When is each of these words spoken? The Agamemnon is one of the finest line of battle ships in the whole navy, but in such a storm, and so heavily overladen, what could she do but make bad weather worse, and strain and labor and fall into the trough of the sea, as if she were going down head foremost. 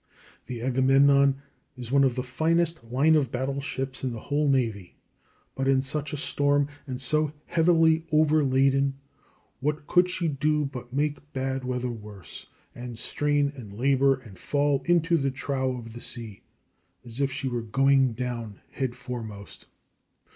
The 0.47 0.63
Agamemnon 0.63 1.43
is 1.77 1.91
one 1.91 2.03
of 2.03 2.15
the 2.15 2.23
finest 2.23 2.83
line 2.85 3.13
of 3.13 3.31
battle 3.31 3.61
ships 3.61 4.03
in 4.03 4.11
the 4.13 4.19
whole 4.19 4.49
navy, 4.49 4.95
but 5.53 5.67
in 5.67 5.83
such 5.83 6.11
a 6.11 6.17
storm, 6.17 6.67
and 6.87 6.99
so 6.99 7.33
heavily 7.45 8.07
overladen, 8.11 8.95
what 9.59 9.85
could 9.85 10.09
she 10.09 10.27
do 10.27 10.65
but 10.65 10.91
make 10.91 11.31
bad 11.33 11.63
weather 11.63 11.91
worse, 11.91 12.47
and 12.73 12.97
strain 12.97 13.53
and 13.55 13.75
labor 13.75 14.15
and 14.15 14.39
fall 14.39 14.81
into 14.85 15.17
the 15.17 15.29
trough 15.29 15.77
of 15.77 15.93
the 15.93 16.01
sea, 16.01 16.41
as 17.05 17.21
if 17.21 17.31
she 17.31 17.47
were 17.47 17.61
going 17.61 18.13
down 18.13 18.59
head 18.71 18.95
foremost. 18.95 19.67